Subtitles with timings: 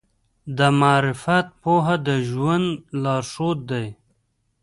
[0.57, 2.67] د معرفت پوهه د ژوند
[3.03, 3.87] لارښود دی.